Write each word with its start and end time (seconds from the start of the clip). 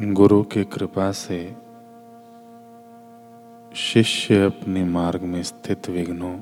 गुरु 0.00 0.42
की 0.42 0.64
कृपा 0.64 1.12
से 1.12 1.56
शिष्य 3.76 4.44
अपने 4.44 4.84
मार्ग 4.84 5.22
में 5.22 5.42
स्थित 5.42 5.88
विघ्नों 5.88 6.40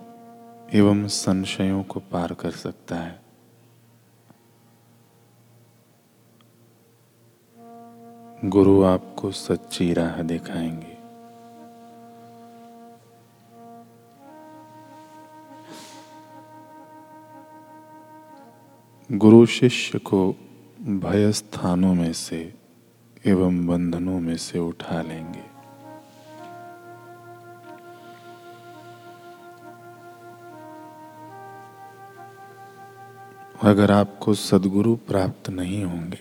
एवं 0.74 1.08
संशयों 1.08 1.82
को 1.82 2.00
पार 2.00 2.34
कर 2.34 2.50
सकता 2.50 2.96
है। 2.96 3.20
गुरु 8.44 8.84
आपको 8.84 9.30
सच्ची 9.30 9.92
राह 9.92 10.22
दिखाएँगे। 10.22 10.98
गुरु 19.16 19.46
शिष्य 19.46 19.98
को 19.98 20.34
भय 20.80 21.32
स्थानों 21.32 21.94
में 21.94 22.12
से 22.12 22.55
एवं 23.26 23.66
बंधनों 23.66 24.20
में 24.20 24.36
से 24.36 24.58
उठा 24.58 25.00
लेंगे। 25.02 25.44
अगर 33.62 33.90
आपको 33.90 34.34
सदगुरु 34.34 34.94
प्राप्त 34.96 35.48
नहीं 35.50 35.84
होंगे 35.84 36.18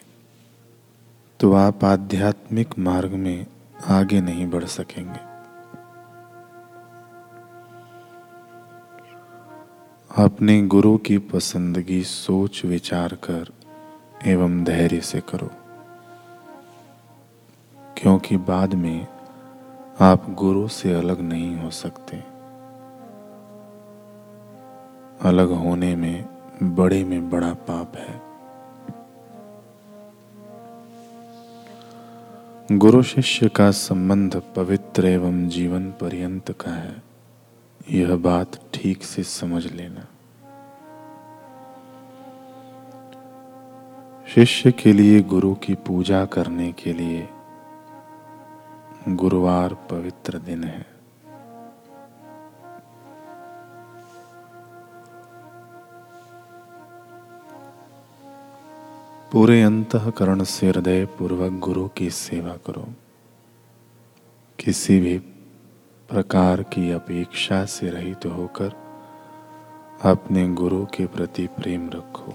तो 1.40 1.54
आप 1.54 1.84
आध्यात्मिक 1.84 2.78
मार्ग 2.80 3.12
में 3.12 3.46
आगे 3.88 4.22
नहीं 4.22 4.48
बढ़ 4.50 4.66
सकेंगे। 4.66 5.20
अपने 10.24 10.62
गुरु 10.68 10.98
की 10.98 11.18
पसंदगी 11.18 12.02
सोच 12.04 12.64
विचार 12.66 13.16
कर 13.24 13.52
एवं 14.26 14.64
धैर्य 14.64 15.02
से 15.02 15.20
करो। 15.30 15.52
क्योंकि 17.98 18.38
बाद 18.38 18.74
में 18.74 19.08
आप 20.00 20.30
गुरु 20.30 20.68
से 20.68 20.94
अलग 20.94 21.22
नहीं 21.22 21.58
हो 21.58 21.70
सकते। 21.70 22.24
अलग 25.22 25.52
होने 25.52 25.96
में, 25.96 26.26
बड़े 26.64 27.04
में 27.04 27.30
बड़ा 27.30 27.54
पाप 27.54 27.96
है। 27.96 28.26
गुरु 32.78 33.04
शिष्य 33.04 33.50
का 33.50 33.72
संबंध 33.72 34.42
पवित्र 34.56 35.06
एवं 35.06 35.50
जीवन 35.50 35.92
पर्यंत 35.92 36.52
का 36.52 36.72
है। 36.72 37.04
यह 37.92 38.16
बात 38.16 38.60
ठीक 38.74 39.04
से 39.04 39.24
समझ 39.24 39.72
लेना। 39.72 40.08
शिष्य 44.28 44.72
के 44.72 44.94
लिए 44.94 45.22
गुरु 45.22 45.56
की 45.56 45.76
पूजा 45.76 46.26
करने 46.26 46.72
के 46.72 46.94
लिए 46.94 47.30
गुरुवार 49.08 49.74
पवित्र 49.74 50.38
दिन 50.38 50.64
है। 50.64 50.86
पूरे 59.32 59.64
अंतकरण 59.64 60.44
से 60.44 60.68
हृदय 60.68 61.06
पूर्वक 61.06 61.52
गुरु 61.52 61.88
की 61.88 62.10
सेवा 62.10 62.54
करो। 62.54 62.88
किसी 64.60 65.00
भी 65.00 65.18
प्रकार 66.10 66.64
की 66.64 66.92
अपेक्षा 66.92 67.66
से 67.66 67.90
रहित 67.90 68.26
होकर 68.26 68.74
अपने 70.02 70.48
गुरु 70.48 70.86
के 70.86 71.06
प्रति 71.06 71.48
प्रेम 71.48 71.90
रखो। 71.90 72.34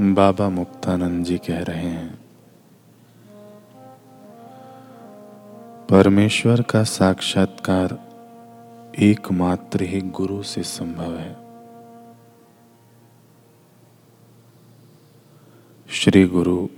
बाबा 0.00 0.48
मुक्तानंद 0.48 1.24
जी 1.24 1.36
कह 1.38 1.62
रहे 1.62 1.88
हैं, 1.88 2.18
परमेश्वर 5.90 6.60
का 6.62 6.82
साक्षात्कार 6.84 7.98
एकमात्र 8.98 9.82
ही 9.82 10.00
गुरु 10.00 10.42
से 10.42 10.62
संभव 10.62 11.16
है। 11.16 11.36
श्री 15.90 16.24
गुरु 16.24 16.68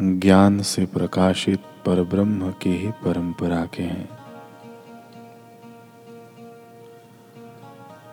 ज्ञान 0.00 0.60
से 0.62 0.86
प्रकाशित 0.86 1.60
परब्रह्म 1.86 2.50
की 2.52 2.70
ही 2.70 2.90
परंपरा 3.04 3.64
के 3.66 3.82
हैं। 3.82 4.08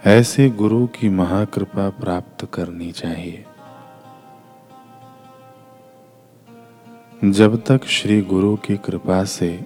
ऐसे 0.05 0.49
गुरु 0.49 0.85
की 0.87 1.09
महाकृपा 1.09 1.89
प्राप्त 1.89 2.47
करनी 2.53 2.91
चाहिए। 2.91 3.45
जब 7.23 7.63
तक 7.63 7.85
श्री 7.85 8.21
गुरु 8.21 8.55
की 8.55 8.77
कृपा 8.77 9.23
से 9.23 9.65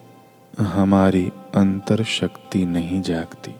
हमारी 0.59 1.31
अंतर 1.55 2.03
शक्ति 2.03 2.65
नहीं 2.65 3.01
जागती, 3.01 3.51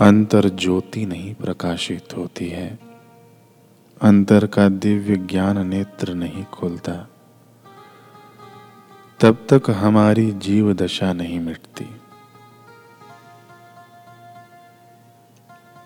अंतर 0.00 0.48
ज्योति 0.48 1.06
नहीं 1.06 1.34
प्रकाशित 1.34 2.16
होती 2.16 2.48
है, 2.48 2.78
अंतर 4.02 4.46
का 4.46 4.68
दिव्य 4.68 5.16
ज्ञान 5.16 5.66
नेत्र 5.66 6.14
नहीं 6.14 6.44
खुलता, 6.44 6.92
तब 9.20 9.46
तक 9.52 9.70
हमारी 9.70 10.30
जीव 10.30 10.72
दशा 10.74 11.12
नहीं 11.12 11.40
मिटती। 11.40 11.88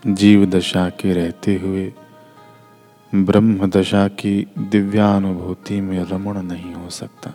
जीव 0.06 0.46
दशा 0.46 0.88
के 0.90 1.12
रहते 1.12 1.56
हुए 1.56 1.92
ब्रह्म 3.12 3.66
दशा 3.66 4.08
की 4.08 4.46
दिव्यानुभूति 4.58 5.80
में 5.80 6.04
रमण 6.04 6.42
नहीं 6.42 6.74
हो 6.74 6.90
सकता। 6.90 7.32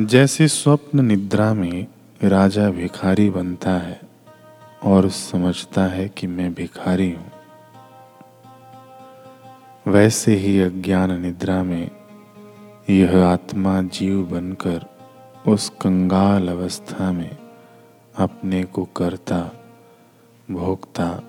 जैसे 0.00 0.48
स्वप्न 0.48 1.04
निद्रा 1.04 1.54
में 1.54 1.86
राजा 2.22 2.70
भिखारी 2.70 3.30
बनता 3.30 3.70
है 3.70 4.00
और 4.82 5.08
समझता 5.10 5.86
है 5.86 6.08
कि 6.08 6.26
मैं 6.26 6.52
भिखारी 6.54 7.10
हूँ, 7.12 7.30
वैसे 9.86 10.34
ही 10.34 10.60
अज्ञान 10.60 11.20
निद्रा 11.20 11.62
में 11.62 11.90
यह 12.90 13.24
आत्मा 13.24 13.82
जीव 13.82 14.22
बनकर 14.22 14.86
उस 15.46 15.68
कंगाल 15.82 16.48
अवस्था 16.48 17.12
में 17.12 17.36
अपने 18.14 18.64
को 18.64 18.84
करता, 18.96 19.40
भोगता 20.50 21.22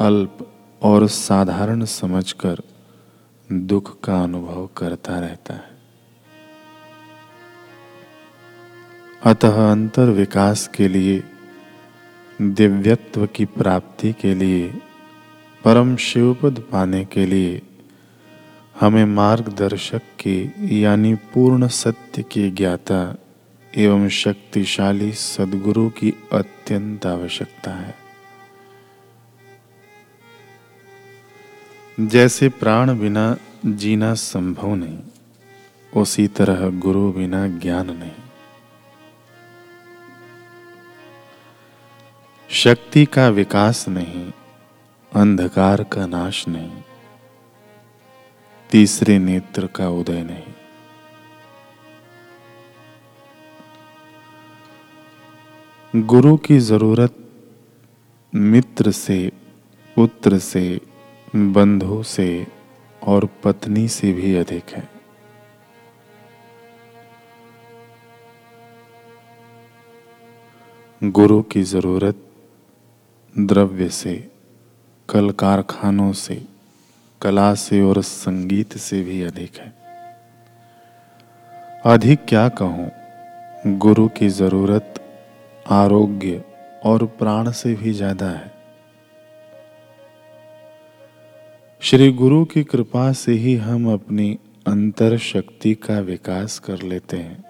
अल्प 0.00 0.52
और 0.82 1.06
साधारण 1.06 1.84
समझकर 1.84 2.56
दुख 3.52 4.00
का 4.00 4.22
अनुभव 4.22 4.68
करता 4.76 5.18
रहता 5.18 5.54
है। 5.54 5.70
अतः 9.26 9.70
अंतर 9.72 10.04
विकास 10.04 10.68
के 10.68 10.88
लिए, 10.88 11.22
दिव्यत्व 12.42 13.26
की 13.26 13.44
प्राप्ति 13.44 14.12
के 14.12 14.34
लिए, 14.34 14.68
परम 15.64 15.96
शिवपद 15.96 16.64
पाने 16.72 17.04
के 17.04 17.26
लिए 17.26 17.62
हमें 18.80 19.04
मार्गदर्शक 19.04 19.98
की 19.98 20.52
यानी 20.84 21.14
पूर्ण 21.14 21.68
सत्य 21.68 22.22
की 22.22 22.50
ज्ञाता 22.50 23.16
एवं 23.76 24.08
शक्तिशाली 24.08 25.12
सदगुरु 25.12 25.88
की 25.88 26.14
अत्यंत 26.32 27.06
आवश्यकता 27.06 27.70
है। 27.70 28.09
जैसे 32.00 32.48
प्राण 32.48 32.98
बिना 32.98 33.36
जीना 33.66 34.12
संभव 34.14 34.74
नहीं, 34.74 34.98
उसी 35.92 36.26
तरह 36.28 36.60
गुरु 36.80 37.10
बिना 37.12 37.46
ज्ञान 37.58 37.90
नहीं। 37.90 38.12
शक्ति 42.50 43.04
का 43.06 43.28
विकास 43.28 43.88
नहीं, 43.88 44.32
अंधकार 45.12 45.82
का 45.84 46.06
नाश 46.06 46.44
नहीं, 46.48 46.82
तीसरे 48.70 49.18
नेत्र 49.18 49.66
का 49.66 49.88
उदय 49.90 50.22
नहीं। 50.22 50.52
गुरु 55.94 56.36
की 56.36 56.58
ज़रूरत 56.58 57.14
मित्र 58.32 58.90
से, 58.92 59.32
पुत्र 59.96 60.38
से 60.38 60.80
बंधु 61.34 62.02
से 62.02 62.46
और 63.02 63.28
पत्नी 63.44 63.86
से 63.88 64.12
भी 64.12 64.34
अधिक 64.36 64.70
है। 64.70 64.88
गुरु 71.02 71.40
की 71.42 71.62
ज़रूरत 71.62 72.26
द्रव्य 73.34 73.88
से, 73.88 74.14
कल 75.08 75.30
कारखानों 75.30 76.12
से, 76.14 76.42
कला 77.20 77.54
से 77.54 77.80
और 77.82 78.02
संगीत 78.02 78.76
से 78.78 79.02
भी 79.02 79.22
अधिक 79.22 79.58
है। 79.58 79.72
अधिक 81.86 82.24
क्या 82.24 82.48
कहूँ, 82.48 82.90
गुरु 83.78 84.08
की 84.08 84.28
ज़रूरत 84.28 84.94
आरोग्य 85.66 86.44
और 86.84 87.04
प्राण 87.18 87.50
से 87.52 87.74
भी 87.74 87.92
ज़्यादा 87.92 88.26
है। 88.26 88.59
श्री 91.82 92.12
गुरु 92.12 92.44
की 92.44 92.64
कृपा 92.64 93.12
से 93.12 93.32
ही 93.32 93.54
हम 93.54 93.92
अपनी 93.92 94.38
अंतर 94.66 95.18
शक्ति 95.18 95.74
का 95.74 96.00
विकास 96.00 96.58
कर 96.58 96.82
लेते 96.82 97.16
हैं। 97.16 97.44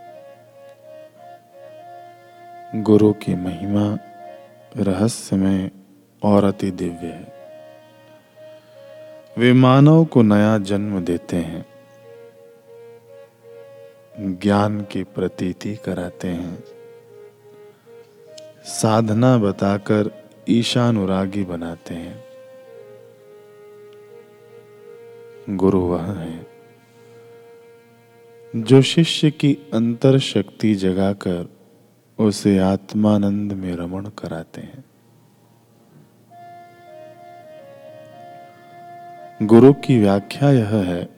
गुरु 2.83 3.13
की 3.13 3.35
महिमा 3.35 3.99
रहस्यमय 4.77 5.71
और 6.23 6.45
अति 6.45 6.71
दिव्य 6.71 7.07
है। 7.07 7.33
वे 9.39 9.53
मानव 9.53 10.05
को 10.05 10.23
नया 10.23 10.59
जन्म 10.59 11.05
देते 11.05 11.37
हैं। 11.37 11.67
ज्ञान 14.39 14.81
की 14.81 15.03
प्रतीति 15.03 15.77
कराते 15.77 16.29
हैं। 16.29 16.65
साधना 18.65 19.39
बताकर 19.39 20.25
ईशानुरागी 20.49 21.45
बनाते 21.45 21.95
हैं। 21.95 22.30
गुरु 25.57 25.81
वह 25.81 26.13
है। 26.13 26.47
जो 28.57 28.83
शिष्य 28.83 29.31
की 29.31 29.55
अंतर 29.75 30.19
शक्ति 30.19 30.75
जगाकर 30.75 31.57
उसे 32.19 32.59
आत्मानंद 32.59 33.53
में 33.53 33.77
रमण 33.77 34.05
कराते 34.05 34.61
हैं। 34.61 34.85
गुरु 39.43 39.73
की 39.73 39.99
व्याख्या 39.99 40.51
यह 40.51 40.69
है 40.69 41.09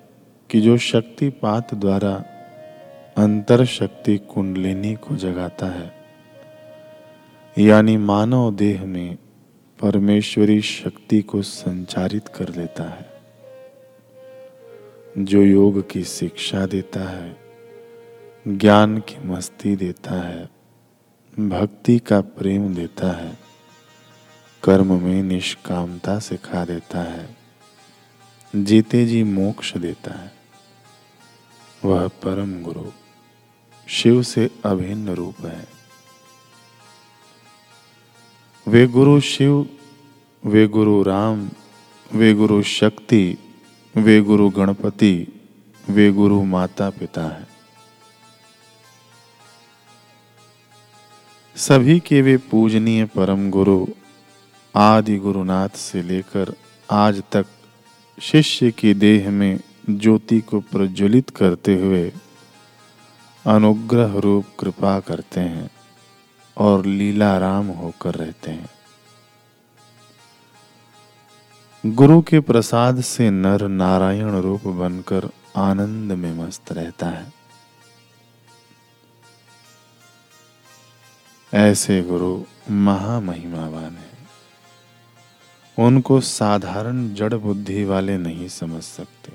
कि 0.51 0.61
जो 0.61 0.77
शक्तिपात 0.77 1.75
द्वारा 1.75 2.25
अंतर 3.17 3.65
शक्ति 3.65 4.19
कुंडलिनी 4.19 4.95
को 4.95 5.17
जगाता 5.17 5.67
है, 5.67 5.93
यानी 7.59 7.97
मानव 7.97 8.55
देह 8.55 8.85
में 8.85 9.19
परमेश्वरी 9.81 10.61
शक्ति 10.61 11.23
को 11.23 11.43
संचारित 11.43 12.29
कर 12.29 12.49
लेता 12.49 12.85
है। 12.85 13.12
जो 15.19 15.43
योग 15.43 15.91
की 15.91 16.05
शिक्षा 16.05 16.67
देता 16.67 17.01
है, 17.11 17.37
ज्ञान 18.49 18.99
की 18.99 19.29
मस्ती 19.29 19.77
देता 19.77 20.29
है, 20.29 20.49
भक्ति 21.49 21.99
का 21.99 22.21
प्रेम 22.21 22.75
देता 22.75 23.11
है, 23.13 23.39
कर्म 24.63 25.03
में 25.03 25.23
निष्कामता 25.23 26.19
सिखा 26.19 26.65
देता 26.65 27.03
है, 27.03 27.37
जीते 28.57 29.07
जी 29.07 29.23
मोक्ष 29.23 29.77
देता 29.77 30.19
है, 30.19 30.33
वह 31.85 32.09
परम 32.09 32.63
गुरु 32.63 32.85
शिव 33.89 34.23
से 34.23 34.51
अभिन्न 34.65 35.09
रूप 35.09 35.47
है। 35.47 35.69
वे 38.69 38.87
गुरु 38.87 39.21
शिव, 39.21 39.67
वे 40.45 40.67
गुरु 40.67 41.03
राम, 41.03 41.49
वे 42.13 42.35
गुरु 42.35 42.63
शक्ति 42.63 43.39
वे 43.97 44.21
गुरु 44.21 44.49
गणपति, 44.49 45.27
वे 45.91 46.13
गुरु 46.13 46.45
माता 46.45 46.91
पिता 46.91 47.25
है। 47.25 47.47
सभी 51.57 52.01
के 52.01 52.23
वे 52.23 52.37
पूजनीय 52.37 53.05
परम 53.05 53.51
गुरु, 53.51 53.87
आदि 54.77 55.17
गुरुनाथ 55.17 55.69
से 55.69 56.03
लेकर 56.03 56.55
आज 56.91 57.23
तक 57.33 57.47
शिष्य 58.23 58.71
की 58.71 58.95
देह 58.95 59.31
में 59.31 59.61
ज्योति 59.91 60.41
को 60.41 60.61
प्रज्वलित 60.61 61.31
करते 61.31 61.75
हुए 61.81 62.13
अनुग्रह 63.47 64.19
रूप 64.19 64.47
कृपा 64.59 65.01
करते 65.01 65.41
हैं 65.41 65.71
और 66.57 66.87
लीला 66.87 67.39
राम 67.39 67.67
होकर 67.67 68.15
रहते 68.15 68.51
हैं। 68.51 68.71
गुरु 71.87 72.23
के 72.23 72.41
प्रसाद 72.41 73.01
से 73.01 73.31
नर 73.31 73.69
नारायण 73.69 74.41
रूप 74.41 74.69
बनकर 74.69 75.31
आनंद 75.57 76.13
में 76.13 76.35
मस्त 76.35 76.73
रहता 76.73 77.07
है। 77.07 77.33
ऐसे 81.55 82.03
गुरु 82.03 82.45
महामहिमावान 82.71 83.97
है। 83.97 84.13
उनको 85.79 86.21
साधारण 86.21 87.15
जड़ 87.15 87.35
बुद्धि 87.35 87.85
वाले 87.85 88.19
नहीं 88.19 88.49
समझ 88.49 88.83
सकते। 88.83 89.33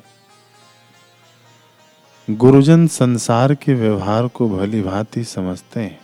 गुरुजन 2.34 2.88
संसार 2.88 3.56
के 3.56 3.74
व्यवहार 3.74 4.28
को 4.28 4.50
भली 4.50 4.82
भांति 4.82 5.24
समझते 5.24 5.80
हैं। 5.80 6.02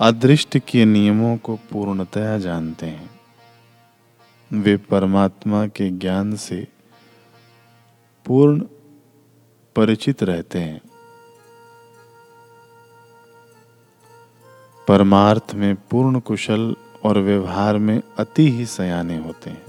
अदृष्ट 0.00 0.58
के 0.58 0.84
नियमों 0.84 1.36
को 1.36 1.56
पूर्णतया 1.56 2.38
जानते 2.38 2.86
हैं। 2.86 3.11
वे 4.52 4.76
परमात्मा 4.76 5.66
के 5.66 5.90
ज्ञान 5.90 6.36
से 6.36 6.68
पूर्ण 8.26 8.60
परिचित 9.76 10.22
रहते 10.22 10.58
हैं। 10.58 10.80
परमार्थ 14.88 15.54
में 15.54 15.74
पूर्ण 15.74 16.20
कुशल 16.20 16.76
और 17.04 17.18
व्यवहार 17.18 17.78
में 17.78 18.02
अति 18.18 18.50
ही 18.50 18.66
सयाने 18.66 19.18
होते 19.18 19.50
हैं। 19.50 19.62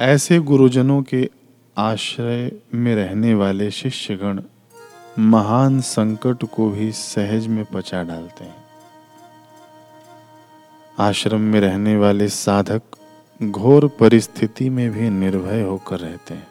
ऐसे 0.00 0.38
गुरुजनों 0.38 1.02
के 1.02 1.30
आश्रय 1.78 2.52
में 2.74 2.94
रहने 2.94 3.34
वाले 3.34 3.70
शिष्यगण 3.70 4.42
महान 5.18 5.80
संकट 5.80 6.44
को 6.44 6.70
भी 6.70 6.92
सहज 6.92 7.46
में 7.46 7.64
पचा 7.64 8.02
डालते 8.02 8.44
हैं। 8.44 8.64
आश्रम 10.98 11.40
में 11.40 11.60
रहने 11.60 11.96
वाले 11.96 12.28
साधक 12.28 12.82
घोर 13.42 13.88
परिस्थिति 13.88 14.70
में 14.70 14.90
भी 14.90 15.10
निर्भय 15.10 15.62
होकर 15.62 15.98
रहते 15.98 16.34
हैं। 16.34 16.48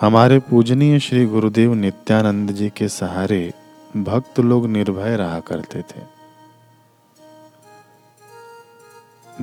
हमारे 0.00 0.38
पूजनीय 0.38 0.98
श्री 0.98 1.26
गुरुदेव 1.26 1.74
नित्यानंद 1.74 2.50
जी 2.50 2.70
के 2.70 2.88
सहारे 2.88 3.54
भक्त 3.96 4.40
लोग 4.40 4.66
निर्भय 4.66 5.16
रहा 5.16 5.40
करते 5.40 5.82
थे। 5.82 6.16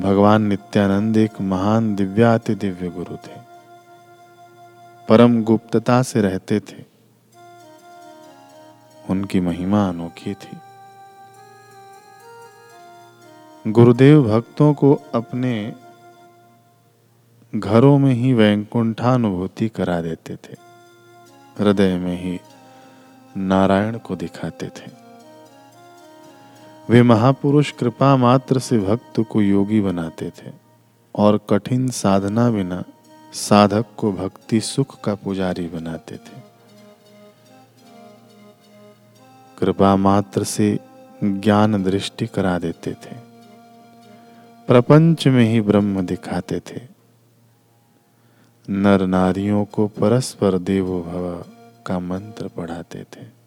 भगवान 0.01 0.41
नित्यानंद 0.41 1.17
एक 1.17 1.41
महान 1.41 1.95
दिव्याति 1.95 2.55
दिव्य 2.55 2.89
गुरु 2.89 3.15
थे। 3.15 3.39
परम 5.09 5.43
गुप्तता 5.43 6.01
से 6.01 6.21
रहते 6.21 6.59
थे। 6.59 6.83
उनकी 9.09 9.39
महिमा 9.39 9.89
अनोखी 9.89 10.33
थी। 10.33 10.57
गुरुदेव 13.67 14.23
भक्तों 14.23 14.73
को 14.73 15.01
अपने 15.15 15.73
घरों 17.55 17.99
में 17.99 18.13
ही 18.13 18.33
वैकुंठानुभूति 18.33 19.69
करा 19.69 20.01
देते 20.01 20.35
थे। 20.35 20.55
हृदय 21.59 21.97
में 21.97 22.21
ही 22.21 22.39
नारायण 23.37 23.97
को 23.97 24.15
दिखाते 24.15 24.65
थे। 24.65 24.91
वे 26.89 27.03
महापुरुष 27.03 27.71
कृपा 27.71 28.15
मात्र 28.15 28.59
से 28.59 28.79
भक्त 28.79 29.19
को 29.29 29.41
योगी 29.41 29.81
बनाते 29.81 30.29
थे 30.29 30.51
और 31.15 31.39
कठिन 31.49 31.89
साधना 31.89 32.49
बिना 32.49 32.83
साधक 33.33 33.85
को 33.97 34.11
भक्ति 34.11 34.61
सुख 34.61 35.01
का 35.01 35.15
पुजारी 35.15 35.67
बनाते 35.67 36.15
थे। 36.15 36.41
कृपा 39.57 39.95
मात्र 39.95 40.43
से 40.43 40.79
ज्ञान 41.23 41.83
दृष्टि 41.83 42.27
करा 42.27 42.59
देते 42.59 42.93
थे। 42.93 43.22
प्रपंच 44.67 45.27
में 45.27 45.45
ही 45.45 45.61
ब्रह्म 45.61 46.01
दिखाते 46.01 46.59
थे। 46.59 46.81
नर 48.69 49.05
नारियों 49.07 49.65
को 49.65 49.87
परस्पर 49.87 50.57
देवो 50.57 51.01
भव 51.01 51.45
का 51.85 51.99
मंत्र 51.99 52.47
पढ़ाते 52.47 53.03
थे। 53.03 53.42